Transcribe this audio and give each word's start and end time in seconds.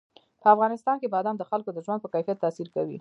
په 0.41 0.47
افغانستان 0.55 0.95
کې 1.01 1.11
بادام 1.15 1.35
د 1.37 1.43
خلکو 1.49 1.69
د 1.73 1.79
ژوند 1.85 1.99
په 2.03 2.09
کیفیت 2.13 2.37
تاثیر 2.43 2.67
کوي. 2.75 2.97